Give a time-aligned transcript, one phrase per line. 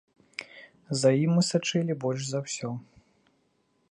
[1.01, 2.69] За ім мы сачылі больш за ўсё.